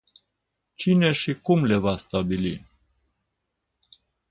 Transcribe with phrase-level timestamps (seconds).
[0.77, 2.65] Cine și cum le va stabili?